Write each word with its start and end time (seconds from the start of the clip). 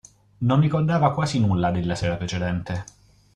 Non 0.39 0.61
ricordava 0.61 1.13
quasi 1.13 1.39
nulla 1.39 1.69
della 1.69 1.93
sera 1.93 2.15
precedente. 2.15 2.85